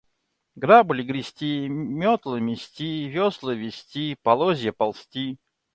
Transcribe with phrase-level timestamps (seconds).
[0.55, 5.37] Грабли– грести, метла– мести, весла– везти, полозья– ползти.